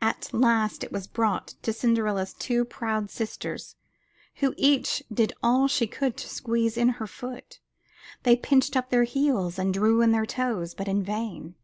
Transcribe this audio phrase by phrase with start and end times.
[0.00, 3.74] At last it was brought to Cinderella's two proud sisters,
[4.36, 7.58] who each did all she could to squeeze in her foot;
[8.22, 11.56] they pinched up their heels and drew in their toes, but in vain.